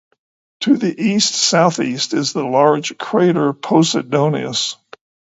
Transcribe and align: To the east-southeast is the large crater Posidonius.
To 0.61 0.77
the 0.77 0.99
east-southeast 0.99 2.15
is 2.15 2.33
the 2.33 2.43
large 2.43 2.97
crater 2.97 3.53
Posidonius. 3.53 4.75